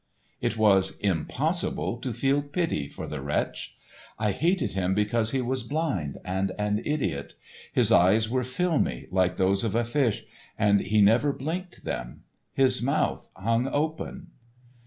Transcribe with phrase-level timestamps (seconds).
[0.39, 3.77] It was impossible to feel pity for the wretch.
[4.17, 7.35] I hated him because he was blind and an idiot.
[7.71, 10.25] His eyes were filmy, like those of a fish,
[10.57, 12.23] and he never blinked them.
[12.51, 14.31] His mouth hung open.